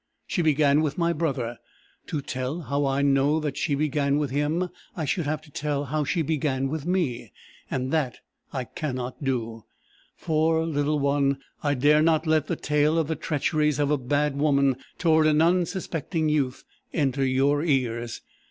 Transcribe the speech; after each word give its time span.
She 0.25 0.41
began 0.41 0.81
with 0.81 0.97
my 0.97 1.13
brother. 1.13 1.59
To 2.07 2.21
tell 2.23 2.61
how 2.61 2.87
I 2.87 3.03
know 3.03 3.39
that 3.39 3.55
she 3.55 3.75
began 3.75 4.17
with 4.17 4.31
him, 4.31 4.69
I 4.97 5.05
should 5.05 5.25
have 5.27 5.43
to 5.43 5.51
tell 5.51 5.85
how 5.85 6.05
she 6.05 6.23
began 6.23 6.69
with 6.69 6.87
me, 6.87 7.31
and 7.69 7.91
that 7.91 8.17
I 8.51 8.63
cannot 8.63 9.23
do; 9.23 9.65
for, 10.15 10.65
little 10.65 10.97
one, 10.97 11.37
I 11.61 11.75
dare 11.75 12.01
not 12.01 12.25
let 12.25 12.47
the 12.47 12.55
tale 12.55 12.97
of 12.97 13.09
the 13.09 13.15
treacheries 13.15 13.77
of 13.77 13.91
a 13.91 13.97
bad 13.99 14.35
woman 14.39 14.77
toward 14.97 15.27
an 15.27 15.39
unsuspecting 15.39 16.29
youth, 16.29 16.63
enter 16.91 17.23
your 17.23 17.63
ears. 17.63 18.21